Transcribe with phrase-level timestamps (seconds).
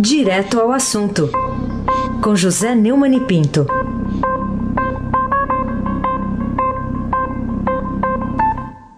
[0.00, 1.28] Direto ao assunto,
[2.22, 3.66] com José Neumann e Pinto.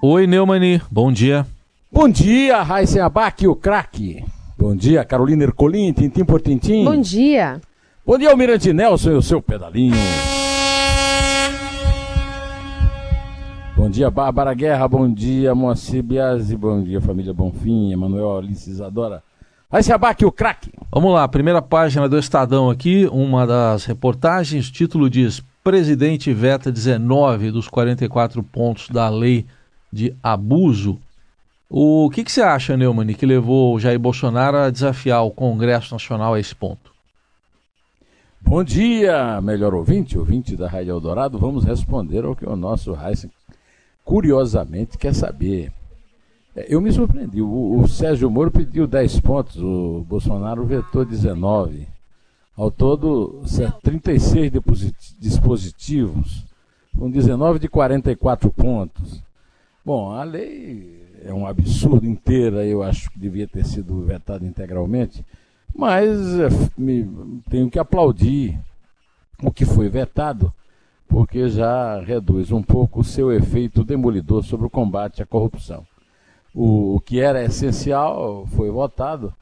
[0.02, 1.46] Oi, Neumani, bom dia.
[1.90, 4.22] Bom dia, Raíssen Abac, o craque.
[4.58, 6.84] Bom dia, Carolina Ercolim, tintim por tintim.
[6.84, 7.62] Bom dia.
[8.06, 9.96] Bom dia, Almirante Nelson e o seu pedalinho.
[13.74, 14.86] Bom dia, Bárbara Guerra.
[14.86, 16.54] Bom dia, Moacir Biasi.
[16.54, 19.22] Bom dia, família Bonfim, Emanuel Alice Isadora.
[19.70, 20.72] Vai se abaque o craque.
[20.90, 26.72] Vamos lá, primeira página do Estadão aqui, uma das reportagens, o título diz: Presidente veta
[26.72, 29.46] 19 dos 44 pontos da lei
[29.92, 30.98] de abuso.
[31.68, 36.34] O que, que você acha, Neumann, que levou Jair Bolsonaro a desafiar o Congresso Nacional
[36.34, 36.90] a esse ponto?
[38.40, 41.38] Bom dia, melhor ouvinte, ouvinte da Rádio Eldorado.
[41.38, 43.30] Vamos responder ao que o nosso Heisen
[44.04, 45.70] curiosamente quer saber.
[46.68, 47.40] Eu me surpreendi.
[47.40, 51.86] O, o, Sérgio Moro pediu 10 pontos, o Bolsonaro vetou 19.
[52.56, 53.42] Ao todo,
[53.82, 54.52] 36
[55.18, 56.44] dispositivos,
[56.98, 59.22] com 19 de 44 pontos.
[59.84, 65.24] Bom, a lei é um absurdo inteira, eu acho que devia ter sido vetada integralmente,
[65.74, 67.08] mas é, me,
[67.48, 68.58] tenho que aplaudir
[69.42, 70.52] o que foi vetado,
[71.08, 75.86] porque já reduz um pouco o seu efeito demolidor sobre o combate à corrupção.
[76.54, 79.32] O, o que era essencial foi votado,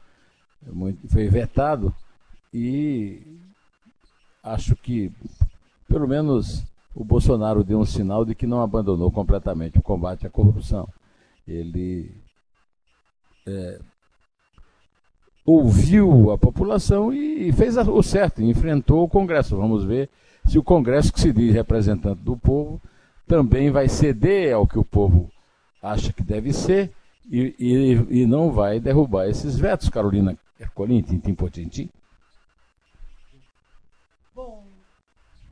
[1.09, 1.93] foi vetado,
[2.53, 3.21] e
[4.43, 5.11] acho que,
[5.87, 10.29] pelo menos, o Bolsonaro deu um sinal de que não abandonou completamente o combate à
[10.29, 10.87] corrupção.
[11.47, 12.11] Ele
[13.47, 13.79] é,
[15.45, 19.57] ouviu a população e fez o certo, enfrentou o Congresso.
[19.57, 20.09] Vamos ver
[20.47, 22.81] se o Congresso, que se diz representante do povo,
[23.27, 25.31] também vai ceder ao que o povo
[25.81, 26.91] acha que deve ser
[27.29, 31.89] e, e, e não vai derrubar esses vetos, Carolina Ercolim, tintim por tintim.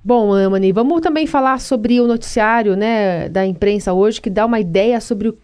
[0.04, 4.60] Bom, Amani, vamos também falar sobre o noticiário né, da imprensa hoje, que dá uma
[4.60, 5.38] ideia sobre o,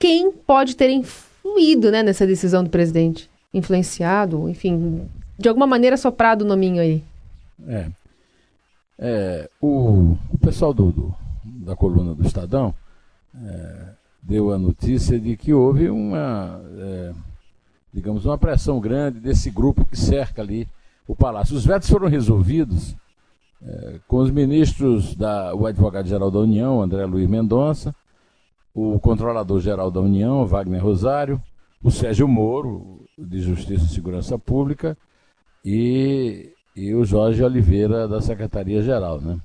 [0.00, 3.30] quem pode ter influído né, nessa decisão do presidente.
[3.54, 7.04] Influenciado, enfim, de alguma maneira soprado o nominho aí.
[7.68, 7.86] É.
[8.98, 11.14] É, o, o pessoal do, do,
[11.44, 12.74] da coluna do Estadão
[13.34, 13.88] é,
[14.22, 17.12] deu a notícia de que houve uma, é,
[17.92, 20.68] digamos, uma pressão grande desse grupo que cerca ali
[21.06, 21.56] o palácio.
[21.56, 22.94] Os vetos foram resolvidos
[23.62, 27.94] é, com os ministros, da, o advogado-geral da União, André Luiz Mendonça,
[28.74, 31.42] o controlador-geral da União, Wagner Rosário,
[31.82, 34.96] o Sérgio Moro, de Justiça e Segurança Pública,
[35.64, 39.20] e e o Jorge Oliveira da Secretaria-Geral.
[39.20, 39.38] Né?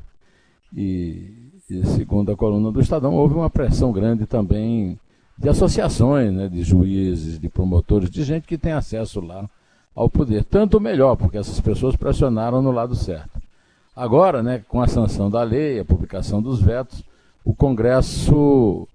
[0.76, 5.00] E, e, segundo a coluna do Estadão, houve uma pressão grande também
[5.38, 9.50] de associações, né, de juízes, de promotores, de gente que tem acesso lá
[9.96, 10.44] ao poder.
[10.44, 13.42] Tanto melhor, porque essas pessoas pressionaram no lado certo.
[13.96, 17.04] Agora, né, com a sanção da lei, a publicação dos vetos,
[17.44, 18.88] o Congresso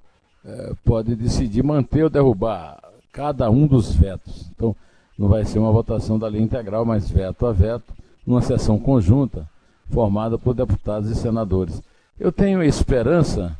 [0.44, 2.78] é, pode decidir manter ou derrubar
[3.12, 4.50] cada um dos vetos.
[4.54, 4.74] Então,
[5.18, 7.92] não vai ser uma votação da lei integral, mas veto a veto
[8.26, 9.48] numa sessão conjunta
[9.90, 11.82] formada por deputados e senadores.
[12.20, 13.56] Eu tenho esperança,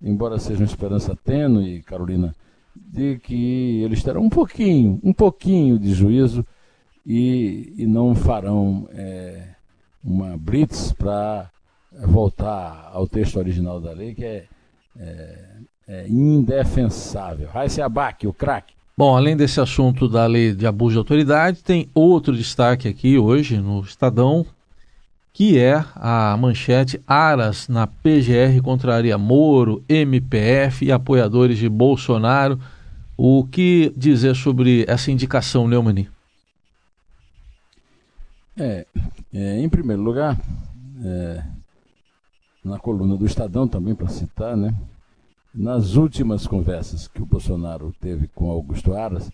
[0.00, 2.32] embora seja uma esperança tênue, Carolina,
[2.72, 6.46] de que eles terão um pouquinho, um pouquinho de juízo
[7.04, 9.48] e, e não farão é,
[10.04, 11.50] uma blitz para
[12.04, 14.44] voltar ao texto original da lei, que é,
[14.96, 15.38] é,
[15.88, 17.48] é indefensável.
[17.48, 18.72] Raíssa Abac, o craque.
[18.96, 23.58] Bom, além desse assunto da lei de abuso de autoridade, tem outro destaque aqui hoje
[23.58, 24.46] no Estadão,
[25.36, 32.58] que é a manchete Aras na PGR contraria Moro, MPF e apoiadores de Bolsonaro.
[33.18, 36.08] O que dizer sobre essa indicação, Neumani?
[38.56, 38.86] É,
[39.34, 40.40] é, em primeiro lugar,
[41.04, 41.44] é,
[42.64, 44.74] na coluna do Estadão também para citar, né?
[45.54, 49.30] Nas últimas conversas que o Bolsonaro teve com Augusto Aras,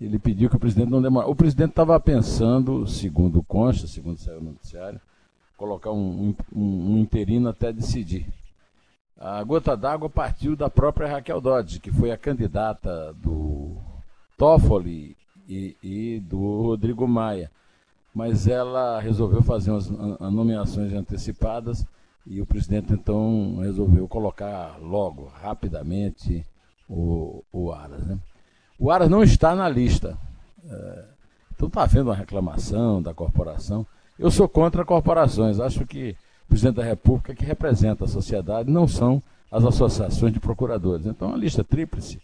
[0.00, 1.30] ele pediu que o presidente não demorasse.
[1.30, 5.00] O presidente estava pensando, segundo consta, segundo saiu no noticiário,
[5.56, 8.26] colocar um, um, um interino até decidir.
[9.18, 13.76] A gota d'água partiu da própria Raquel Dodge, que foi a candidata do
[14.36, 15.16] Toffoli
[15.48, 17.50] e, e do Rodrigo Maia.
[18.14, 21.86] Mas ela resolveu fazer umas nomeações antecipadas
[22.26, 26.44] e o presidente então resolveu colocar logo, rapidamente,
[26.88, 28.04] o, o Aras.
[28.06, 28.18] Né?
[28.78, 30.18] O Aras não está na lista.
[30.68, 31.04] É,
[31.54, 33.86] então está havendo uma reclamação da corporação.
[34.18, 35.60] Eu sou contra corporações.
[35.60, 40.40] Acho que o presidente da República que representa a sociedade não são as associações de
[40.40, 41.06] procuradores.
[41.06, 42.20] Então a lista tríplice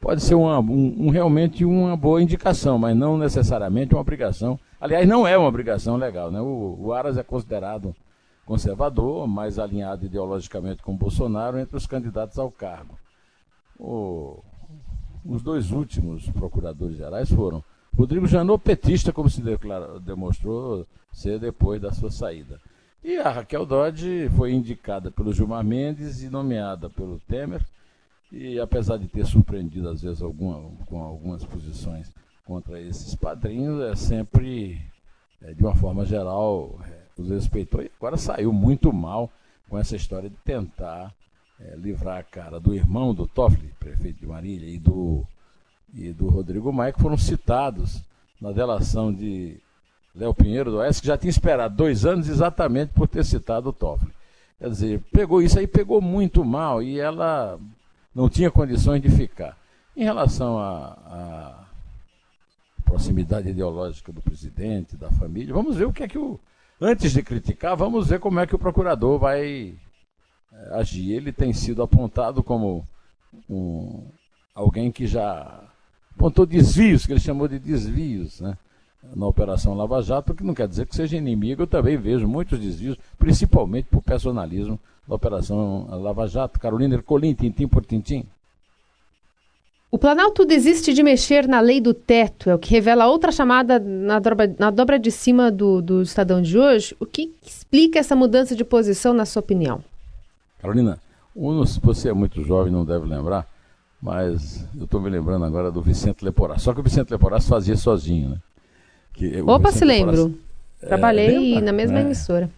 [0.00, 4.58] pode ser uma, um, um, realmente uma boa indicação, mas não necessariamente uma obrigação.
[4.80, 6.30] Aliás, não é uma obrigação legal.
[6.30, 6.40] Né?
[6.40, 7.94] O, o Aras é considerado
[8.44, 12.98] conservador, mais alinhado ideologicamente com Bolsonaro entre os candidatos ao cargo.
[13.78, 14.40] O,
[15.24, 17.64] os dois últimos procuradores gerais foram
[17.96, 22.60] Rodrigo Janot, petista, como se declara, demonstrou ser depois da sua saída.
[23.04, 27.64] E a Raquel Dodge foi indicada pelo Gilmar Mendes e nomeada pelo Temer.
[28.32, 32.12] E apesar de ter surpreendido às vezes alguma, com algumas posições
[32.44, 34.80] contra esses padrinhos, é sempre,
[35.40, 37.80] é, de uma forma geral, é, os respeitou.
[37.80, 39.30] E agora saiu muito mal
[39.68, 41.14] com essa história de tentar
[41.60, 45.24] é, livrar a cara do irmão do Toffoli, prefeito de Marília, e do,
[45.96, 48.02] e do Rodrigo Maia, que foram citados
[48.40, 49.56] na delação de
[50.14, 53.72] Léo Pinheiro do Oeste, que já tinha esperado dois anos exatamente por ter citado o
[53.72, 54.12] Toffoli.
[54.58, 57.58] Quer dizer, pegou isso aí, pegou muito mal e ela
[58.14, 59.56] não tinha condições de ficar.
[59.96, 61.66] Em relação à
[62.84, 66.38] proximidade ideológica do presidente, da família, vamos ver o que é que o.
[66.80, 69.74] Antes de criticar, vamos ver como é que o procurador vai
[70.52, 71.12] é, agir.
[71.12, 72.86] Ele tem sido apontado como
[73.48, 74.06] um,
[74.54, 75.62] alguém que já
[76.16, 78.56] apontou desvios, que ele chamou de desvios, né?
[79.14, 82.58] na Operação Lava Jato, que não quer dizer que seja inimigo, eu também vejo muitos
[82.58, 86.58] desvios, principalmente por personalismo da Operação Lava Jato.
[86.58, 88.24] Carolina Ercolim, tintim por tintim.
[89.90, 93.78] O Planalto desiste de mexer na lei do teto, é o que revela outra chamada
[93.78, 96.96] na dobra, na dobra de cima do, do Estadão de hoje.
[96.98, 99.84] O que explica essa mudança de posição, na sua opinião?
[100.60, 100.98] Carolina,
[101.80, 103.46] você é muito jovem, não deve lembrar,
[104.04, 106.60] mas eu estou me lembrando agora do Vicente Leporás.
[106.60, 108.36] Só que o Vicente Leporás fazia sozinho, né?
[109.14, 110.38] Que Opa, se lembro.
[110.82, 112.02] É, Trabalhei na mesma é.
[112.02, 112.50] emissora.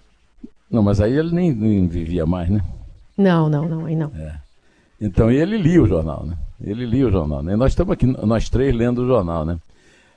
[0.69, 2.61] Não, mas aí ele nem, nem, vivia mais, né?
[3.17, 4.11] Não, não, não, aí não.
[4.17, 4.35] É.
[5.01, 6.37] Então ele lia o jornal, né?
[6.61, 7.55] Ele lia o jornal, né?
[7.55, 9.57] nós estamos aqui, nós três, lendo o jornal, né?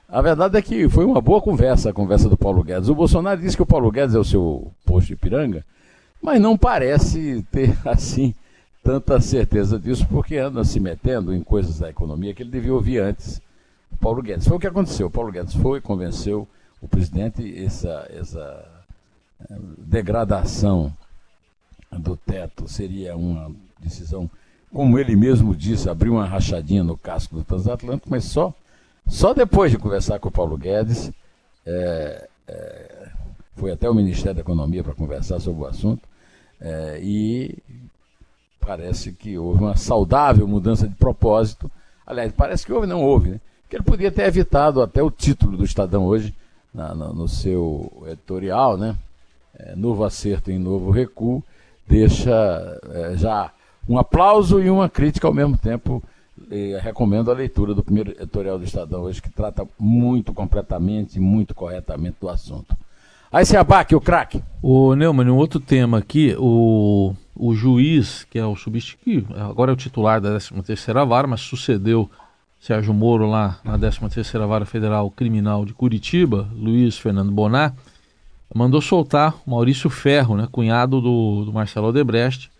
[0.08, 2.88] A verdade é que foi uma boa conversa, a conversa do Paulo Guedes.
[2.88, 5.64] O Bolsonaro disse que o Paulo Guedes é o seu posto de piranga,
[6.20, 8.34] mas não parece ter, assim,
[8.90, 12.98] tanta certeza disso, porque anda se metendo em coisas da economia que ele devia ouvir
[12.98, 13.40] antes
[14.00, 14.48] Paulo Guedes.
[14.48, 15.06] Foi o que aconteceu.
[15.06, 16.48] O Paulo Guedes foi, convenceu
[16.82, 18.84] o presidente essa, essa
[19.48, 20.92] eh, degradação
[21.92, 24.28] do teto seria uma decisão,
[24.72, 28.52] como ele mesmo disse, abrir uma rachadinha no casco do transatlântico, mas só,
[29.06, 31.12] só depois de conversar com o Paulo Guedes,
[31.64, 33.08] é, é,
[33.56, 36.08] foi até o Ministério da Economia para conversar sobre o assunto,
[36.60, 37.58] é, e
[38.64, 41.70] parece que houve uma saudável mudança de propósito.
[42.06, 43.40] Aliás, parece que houve, não houve, né?
[43.68, 46.34] que ele podia ter evitado até o título do Estadão hoje,
[46.74, 48.96] na, no, no seu editorial, né?
[49.56, 51.42] É, novo acerto em novo recuo,
[51.86, 53.52] deixa é, já
[53.88, 56.02] um aplauso e uma crítica ao mesmo tempo.
[56.50, 61.54] E recomendo a leitura do primeiro editorial do Estadão hoje, que trata muito completamente, muito
[61.54, 62.74] corretamente do assunto.
[63.30, 64.42] Aí se abaque, o craque.
[64.60, 69.74] O Neumann, um outro tema aqui, o, o juiz, que é o substituto, agora é
[69.74, 72.10] o titular da 13 terceira vara, mas sucedeu
[72.60, 77.74] Sérgio Moro lá na 13ª Vara Federal Criminal de Curitiba, Luiz Fernando Bonar,
[78.54, 82.50] mandou soltar Maurício Ferro, né, cunhado do, do Marcelo Odebrecht,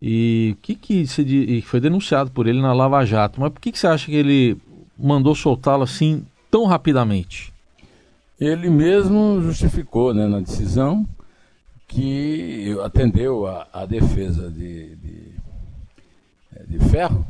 [0.00, 3.40] e que que se, e foi denunciado por ele na Lava Jato.
[3.40, 4.56] Mas por que, que você acha que ele
[4.96, 7.52] mandou soltá-lo assim tão rapidamente?
[8.40, 11.06] Ele mesmo justificou né, na decisão
[11.90, 15.34] que atendeu a, a defesa de, de,
[16.68, 17.26] de Ferro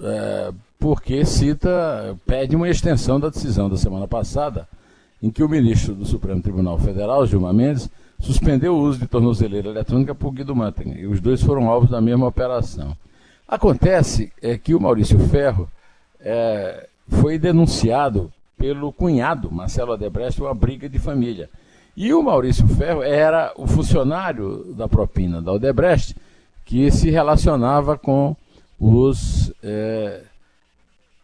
[0.00, 4.68] é, porque cita, pede uma extensão da decisão da semana passada,
[5.20, 7.90] em que o ministro do Supremo Tribunal Federal, Gilmar Mendes,
[8.20, 12.00] suspendeu o uso de tornozeleira eletrônica por Guido Mantega, e os dois foram alvos da
[12.00, 12.96] mesma operação.
[13.48, 15.68] Acontece é que o Maurício Ferro
[16.20, 21.50] é, foi denunciado pelo cunhado, Marcelo Adebrecht, uma briga de família.
[21.96, 26.14] E o Maurício Ferro era o funcionário da propina da Odebrecht
[26.62, 28.36] que se relacionava com
[28.78, 30.20] os é,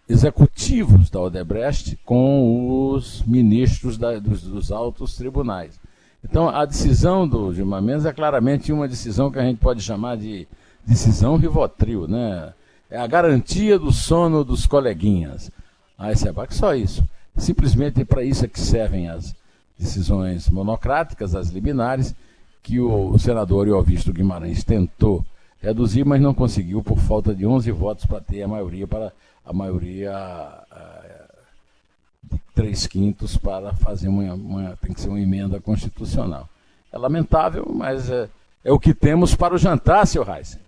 [0.08, 5.78] executivos da Odebrecht com os ministros da, dos, dos, altos tribunais.
[6.24, 10.16] Então, a decisão do Gilmar Mendes é claramente uma decisão que a gente pode chamar
[10.16, 10.46] de
[10.86, 12.54] decisão Rivotril, né?
[12.88, 15.50] É a garantia do sono dos coleguinhas.
[15.98, 17.04] Ah, esse é só isso.
[17.36, 19.34] Simplesmente para isso é que servem as
[19.78, 22.14] decisões monocráticas, as liminares,
[22.62, 25.24] que o senador e o visto Guimarães tentou
[25.60, 29.12] reduzir, mas não conseguiu por falta de 11 votos para ter a maioria para
[29.44, 30.12] a maioria
[30.70, 36.48] uh, de 3 quintos para fazer uma, uma, tem que ser uma emenda constitucional.
[36.92, 38.28] É lamentável, mas é,
[38.64, 40.58] é o que temos para o jantar, seu Reis.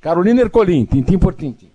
[0.00, 1.70] Carolina Ercolim, tintim por tintim.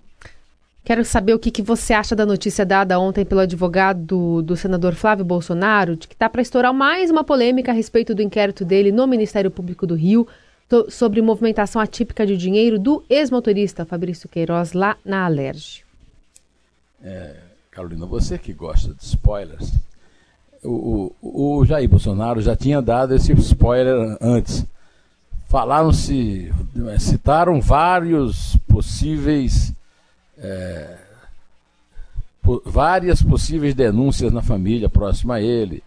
[0.84, 4.58] Quero saber o que, que você acha da notícia dada ontem pelo advogado do, do
[4.58, 8.66] senador Flávio Bolsonaro, de que está para estourar mais uma polêmica a respeito do inquérito
[8.66, 10.28] dele no Ministério Público do Rio
[10.68, 15.86] to, sobre movimentação atípica de dinheiro do ex-motorista Fabrício Queiroz lá na Alerj.
[17.02, 17.38] É,
[17.72, 19.72] Carolina, você que gosta de spoilers,
[20.62, 24.66] o, o, o Jair Bolsonaro já tinha dado esse spoiler antes.
[25.48, 26.52] Falaram-se,
[27.00, 29.72] citaram vários possíveis
[30.38, 30.98] é,
[32.66, 35.84] várias possíveis denúncias na família próxima a ele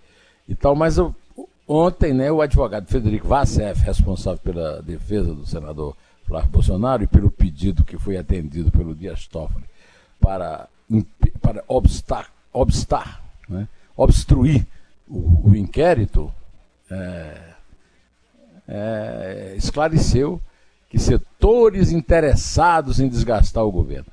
[0.49, 1.15] e tal, mas eu,
[1.67, 7.31] ontem né, o advogado Federico Vassef, responsável pela defesa do senador Flávio Bolsonaro e pelo
[7.31, 9.65] pedido que foi atendido pelo Dias Toffoli
[10.21, 10.69] para,
[11.41, 14.67] para obstar, obstar né, obstruir
[15.09, 16.33] o, o inquérito,
[16.91, 17.39] é,
[18.69, 20.41] é, esclareceu
[20.89, 24.07] que setores interessados em desgastar o governo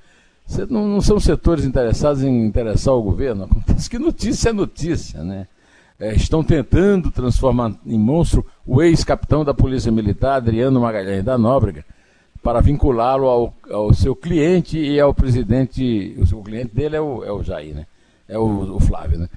[0.70, 3.46] não, não, são setores interessados em interessar o governo.
[3.50, 5.48] Acontece que notícia é notícia, né?
[6.00, 11.86] É, estão tentando transformar em monstro o ex-capitão da Polícia Militar, Adriano Magalhães da Nóbrega,
[12.42, 16.16] para vinculá-lo ao, ao, seu cliente e ao presidente.
[16.20, 17.86] O seu cliente dele é o, é o Jair, né?
[18.28, 19.30] É o, o Flávio, né?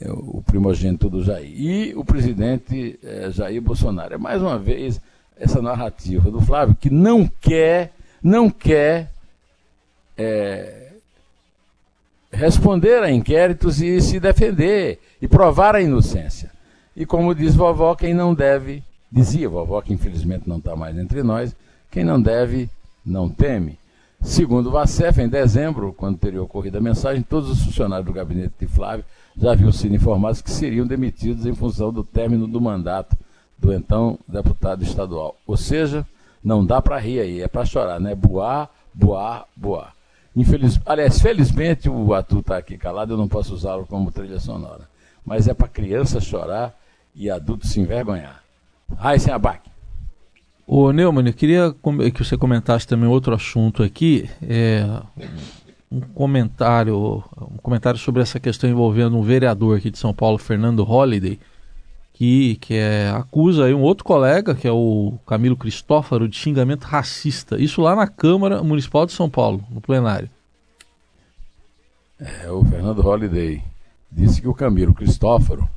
[0.00, 1.50] É o primogênito do Jair.
[1.50, 4.14] E o presidente é, Jair Bolsonaro.
[4.14, 5.00] É mais uma vez
[5.36, 7.92] essa narrativa do Flávio que não quer,
[8.22, 9.11] não quer
[10.16, 10.92] é,
[12.32, 16.50] responder a inquéritos e se defender e provar a inocência.
[16.96, 21.22] E como diz vovó, quem não deve, dizia vovó, que infelizmente não está mais entre
[21.22, 21.54] nós,
[21.90, 22.68] quem não deve,
[23.04, 23.78] não teme.
[24.22, 28.54] Segundo o Vacef, em dezembro, quando teria ocorrido a mensagem, todos os funcionários do gabinete
[28.60, 29.04] de Flávio
[29.36, 33.16] já haviam sido informados que seriam demitidos em função do término do mandato
[33.58, 35.36] do então deputado estadual.
[35.46, 36.06] Ou seja,
[36.42, 38.14] não dá para rir aí, é para chorar, né?
[38.14, 39.94] Boar, boar, boar.
[40.34, 40.80] Infeliz...
[40.86, 44.88] Aliás, felizmente o Atu está aqui calado, eu não posso usá-lo como trilha sonora.
[45.24, 46.74] Mas é para criança chorar
[47.14, 48.42] e adulto se envergonhar.
[49.18, 49.70] sem Abac.
[50.66, 51.74] Ô Neumann, eu queria
[52.14, 54.28] que você comentasse também outro assunto aqui.
[54.40, 54.86] É,
[55.90, 60.82] um comentário, um comentário sobre essa questão envolvendo um vereador aqui de São Paulo, Fernando
[60.82, 61.38] Holliday
[62.22, 66.84] que, que é, acusa aí um outro colega, que é o Camilo Cristófaro, de xingamento
[66.84, 67.60] racista.
[67.60, 70.30] Isso lá na Câmara Municipal de São Paulo, no plenário.
[72.20, 73.60] É, o Fernando Holliday
[74.08, 75.68] disse que o Camilo Cristófaro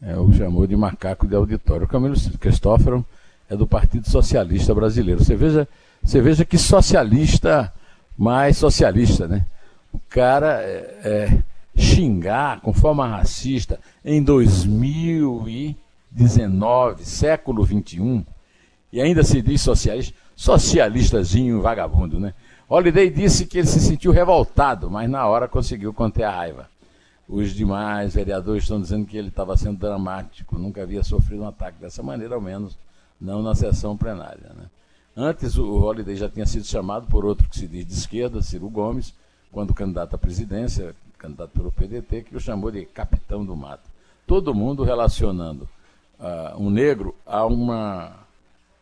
[0.00, 1.86] é, o chamou de macaco de auditório.
[1.86, 3.04] O Camilo Cristófaro
[3.50, 5.24] é do Partido Socialista Brasileiro.
[5.24, 5.66] Você veja,
[6.00, 7.72] você veja que socialista
[8.16, 9.44] mais socialista, né?
[9.92, 11.38] O cara é, é
[11.76, 18.24] xingar com forma racista em 2019, século 21,
[18.92, 22.34] e ainda se diz socialista, socialistazinho vagabundo, né?
[22.68, 26.68] Holiday disse que ele se sentiu revoltado, mas na hora conseguiu conter a raiva.
[27.28, 31.78] Os demais vereadores estão dizendo que ele estava sendo dramático, nunca havia sofrido um ataque
[31.80, 32.76] dessa maneira, ao menos
[33.20, 34.50] não na sessão plenária.
[34.56, 34.64] Né?
[35.16, 38.68] Antes, o Holiday já tinha sido chamado por outro que se diz de esquerda, Ciro
[38.68, 39.14] Gomes,
[39.50, 43.88] quando candidato à presidência, candidato pelo PDT, que o chamou de capitão do mato.
[44.26, 45.68] Todo mundo relacionando
[46.18, 48.12] uh, um negro a uma,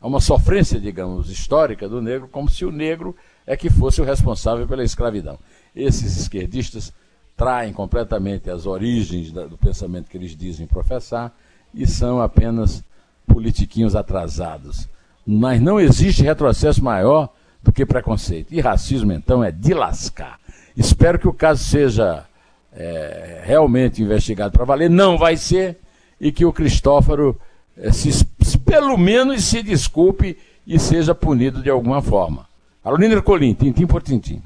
[0.01, 3.15] a uma sofrência, digamos, histórica do negro, como se o negro
[3.47, 5.39] é que fosse o responsável pela escravidão.
[5.77, 6.93] Esses esquerdistas
[7.37, 11.33] traem completamente as origens da, do pensamento que eles dizem professar
[11.75, 12.83] e são apenas
[13.27, 14.89] politiquinhos atrasados.
[15.27, 17.29] Mas não existe retrocesso maior
[17.63, 18.53] do que preconceito.
[18.53, 20.41] E racismo, então, é de lascar.
[20.77, 22.25] Espero que o caso seja
[22.73, 25.79] é, realmente investigado para valer, não vai ser,
[26.21, 27.39] e que o Cristófaro,
[27.77, 28.25] é, se,
[28.65, 30.37] pelo menos, se desculpe
[30.67, 32.47] e seja punido de alguma forma.
[32.83, 34.43] Carolina Ercolim, tintim por tintim.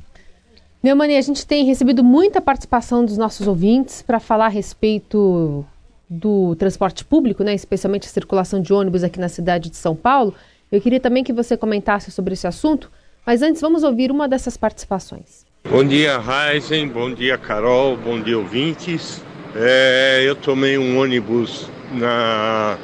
[0.83, 5.65] Neumani, a gente tem recebido muita participação dos nossos ouvintes para falar a respeito
[6.09, 10.35] do transporte público, né, especialmente a circulação de ônibus aqui na cidade de São Paulo.
[10.71, 12.91] Eu queria também que você comentasse sobre esse assunto,
[13.25, 15.47] mas antes vamos ouvir uma dessas participações.
[15.71, 16.87] Bom dia, Heisen.
[16.89, 17.97] Bom dia, Carol.
[17.97, 19.25] Bom dia, ouvintes.
[19.57, 22.77] É, eu tomei um ônibus na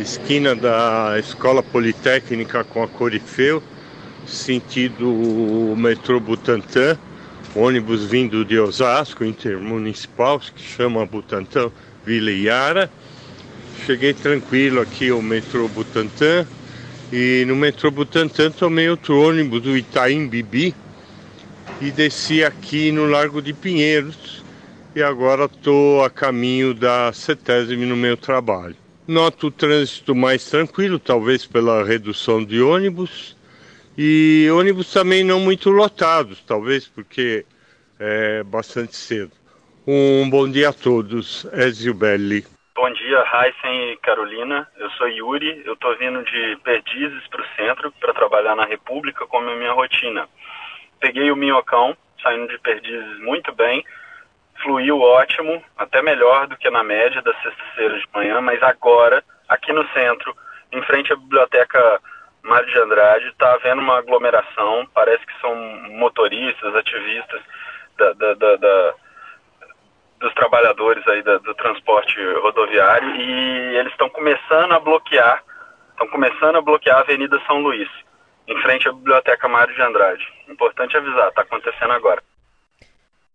[0.00, 3.62] esquina da Escola Politécnica com a Corifeu,
[4.26, 6.98] sentido metrô Butantã,
[7.54, 11.70] ônibus vindo de Osasco, intermunicipal, que chama Butantã
[12.04, 12.90] Vila Iara.
[13.86, 16.44] Cheguei tranquilo aqui ao metrô Butantã
[17.12, 20.74] e no metrô Butantã tomei outro ônibus do Itaim Bibi,
[21.84, 24.42] e desci aqui no Largo de Pinheiros
[24.96, 28.74] e agora estou a caminho da CETESB no meu trabalho.
[29.06, 33.36] Noto o trânsito mais tranquilo, talvez pela redução de ônibus.
[33.98, 37.44] e ônibus também não muito lotados, talvez porque
[38.00, 39.32] é bastante cedo.
[39.86, 42.46] Um bom dia a todos, Ezio Belli.
[42.74, 44.66] Bom dia, Heisen e Carolina.
[44.78, 49.26] Eu sou Yuri, eu estou vindo de Perdizes para o centro para trabalhar na República
[49.26, 50.26] como minha rotina.
[51.04, 53.84] Peguei o Minhocão, saindo de Perdizes muito bem,
[54.62, 59.70] fluiu ótimo, até melhor do que na média das sextas-feiras de manhã, mas agora, aqui
[59.70, 60.34] no centro,
[60.72, 62.00] em frente à biblioteca
[62.42, 65.54] Mário de Andrade, está havendo uma aglomeração, parece que são
[65.90, 67.42] motoristas, ativistas
[67.98, 68.94] da, da, da, da
[70.20, 75.44] dos trabalhadores aí do, do transporte rodoviário e eles estão começando a bloquear,
[75.90, 77.90] estão começando a bloquear a Avenida São Luís,
[78.46, 80.22] em frente à Biblioteca Mário de Andrade.
[80.48, 82.22] Importante avisar, está acontecendo agora.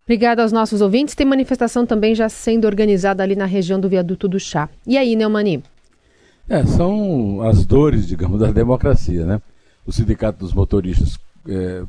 [0.06, 1.14] Obrigada aos nossos ouvintes.
[1.14, 4.68] Tem manifestação também já sendo organizada ali na região do Viaduto do Chá.
[4.88, 5.64] E aí, Neumani?
[6.50, 9.40] É, são as dores, digamos, da democracia, né?
[9.86, 11.84] O Sindicato dos Motoristas é,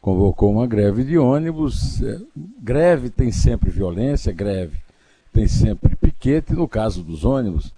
[0.00, 2.00] convocou uma greve de ônibus.
[2.02, 2.18] É,
[2.62, 4.76] greve tem sempre violência, greve
[5.32, 6.52] tem sempre piquete.
[6.52, 7.72] No caso dos ônibus,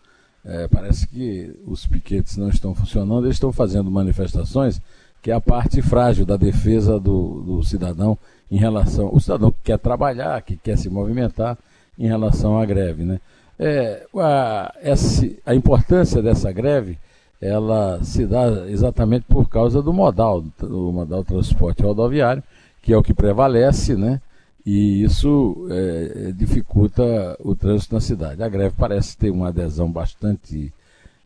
[0.47, 4.81] é, parece que os piquetes não estão funcionando, eles estão fazendo manifestações,
[5.21, 8.17] que é a parte frágil da defesa do, do cidadão
[8.51, 9.11] em relação.
[9.13, 11.59] O cidadão que quer trabalhar, que quer se movimentar
[11.99, 13.03] em relação à greve.
[13.03, 13.21] Né?
[13.59, 16.97] É, a, essa, a importância dessa greve
[17.41, 22.43] ela se dá exatamente por causa do modal, do modal transporte rodoviário,
[22.81, 24.21] que é o que prevalece, né?
[24.67, 28.43] E isso é, dificulta o trânsito na cidade.
[28.43, 30.73] A greve parece ter uma adesão bastante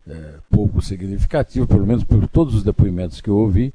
[0.07, 3.73] é, pouco significativa, pelo menos por todos os depoimentos que eu ouvi.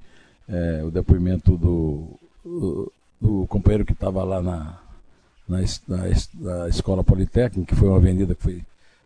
[0.47, 2.07] É, o depoimento do,
[2.43, 4.77] do, do companheiro que estava lá na,
[5.49, 5.57] na,
[5.87, 5.97] na,
[6.35, 8.61] na Escola Politécnica, que foi uma avenida que foi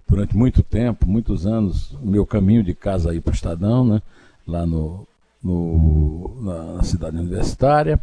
[0.06, 4.01] durante muito tempo, muitos anos, o meu caminho de casa aí para o Estadão, né?
[4.46, 5.08] lá no,
[5.42, 7.98] no, na cidade universitária,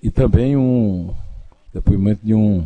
[0.00, 1.12] e também um
[1.76, 2.64] depoimento de um,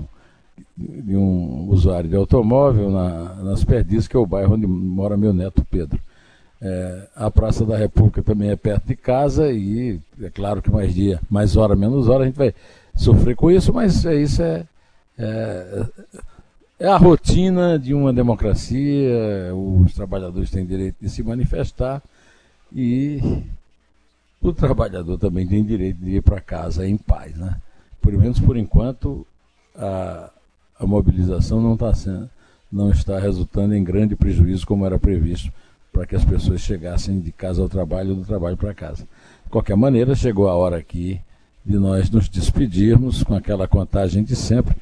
[0.76, 5.32] de um usuário de automóvel na, nas Perdizes, que é o bairro onde mora meu
[5.32, 6.00] neto Pedro.
[6.62, 10.94] É, a Praça da República também é perto de casa e é claro que mais
[10.94, 12.54] dia, mais hora, menos hora, a gente vai
[12.94, 14.64] sofrer com isso, mas é, isso é,
[15.18, 15.86] é
[16.80, 22.02] é a rotina de uma democracia, os trabalhadores têm direito de se manifestar
[22.74, 23.20] e
[24.40, 27.36] o trabalhador também tem direito de ir para casa em paz.
[27.36, 27.54] Né?
[28.00, 29.26] Pelo menos por enquanto,
[29.76, 30.30] a,
[30.78, 32.28] a mobilização não, tá sendo,
[32.70, 35.52] não está resultando em grande prejuízo como era previsto
[35.92, 39.02] para que as pessoas chegassem de casa ao trabalho ou do trabalho para casa.
[39.44, 41.20] De qualquer maneira, chegou a hora aqui
[41.64, 44.74] de nós nos despedirmos com aquela contagem de sempre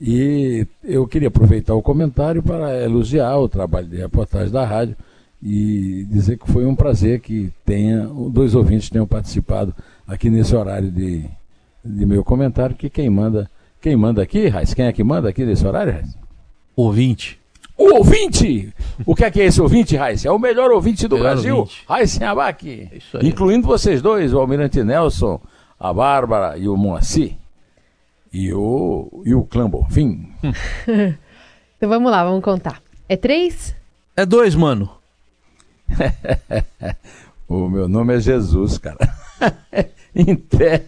[0.00, 4.96] e eu queria aproveitar o comentário para elogiar o trabalho de reportagem da rádio
[5.42, 9.74] e dizer que foi um prazer que tenha dois ouvintes tenham participado
[10.06, 11.24] aqui nesse horário de,
[11.84, 15.44] de meu comentário, que quem manda, quem manda aqui, Raiz, quem é que manda aqui
[15.44, 16.16] nesse horário, Raiz?
[16.76, 17.38] Ouvinte.
[17.76, 18.74] O ouvinte!
[19.06, 20.24] O que é que é esse ouvinte, Raiz?
[20.24, 22.88] É o melhor ouvinte do melhor Brasil, Raiz Abac.
[23.22, 25.40] Incluindo vocês dois, o Almirante Nelson,
[25.78, 27.40] a Bárbara e o Moacir
[28.32, 30.32] e o, e o clã Bonfim.
[31.76, 32.82] então vamos lá, vamos contar.
[33.08, 33.74] É três?
[34.16, 34.90] É dois, mano.
[37.48, 38.98] o meu nome é Jesus, cara.
[40.14, 40.84] em pé.